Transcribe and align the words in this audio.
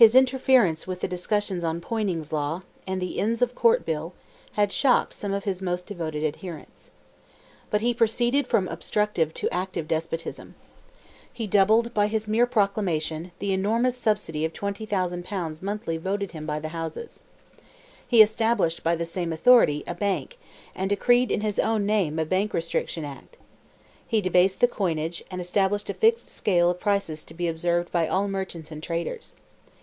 His 0.00 0.14
interference 0.14 0.86
with 0.86 1.00
the 1.00 1.08
discussions 1.08 1.62
on 1.62 1.82
Poyning's 1.82 2.32
Law, 2.32 2.62
and 2.86 3.02
the 3.02 3.18
Inns 3.18 3.42
of 3.42 3.54
Court 3.54 3.84
bill, 3.84 4.14
had 4.52 4.72
shocked 4.72 5.12
some 5.12 5.34
of 5.34 5.44
his 5.44 5.60
most 5.60 5.86
devoted 5.86 6.24
adherents. 6.24 6.90
But 7.68 7.82
he 7.82 7.92
proceeded 7.92 8.46
from 8.46 8.66
obstructive 8.68 9.34
to 9.34 9.50
active 9.52 9.86
despotism. 9.86 10.54
He 11.30 11.46
doubled, 11.46 11.92
by 11.92 12.06
his 12.06 12.28
mere 12.28 12.46
proclamation, 12.46 13.32
the 13.40 13.52
enormous 13.52 13.94
subsidy 13.94 14.42
of 14.46 14.54
20,000 14.54 15.22
pounds 15.22 15.60
monthly 15.60 15.98
voted 15.98 16.30
him 16.30 16.46
by 16.46 16.60
the 16.60 16.70
Houses. 16.70 17.20
He 18.08 18.22
established, 18.22 18.82
by 18.82 18.96
the 18.96 19.04
same 19.04 19.34
authority, 19.34 19.84
a 19.86 19.94
bank, 19.94 20.38
and 20.74 20.88
decreed 20.88 21.30
in 21.30 21.42
his 21.42 21.58
own 21.58 21.84
name 21.84 22.18
a 22.18 22.24
bank 22.24 22.54
restriction 22.54 23.04
act. 23.04 23.36
He 24.08 24.22
debased 24.22 24.60
the 24.60 24.66
coinage, 24.66 25.22
and 25.30 25.42
established 25.42 25.90
a 25.90 25.92
fixed 25.92 26.28
scale 26.28 26.70
of 26.70 26.80
prices 26.80 27.22
to 27.24 27.34
be 27.34 27.48
observed 27.48 27.92
by 27.92 28.08
all 28.08 28.28
merchants 28.28 28.72
and 28.72 28.82
traders. 28.82 29.34